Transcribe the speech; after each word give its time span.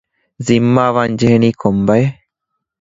ޒިންމާވާން 0.45 1.15
ޖެހެނީ 1.19 1.49
ކޮން 1.61 1.81
ބައެއް؟ 1.87 2.15